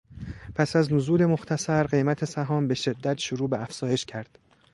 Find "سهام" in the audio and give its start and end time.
2.25-2.67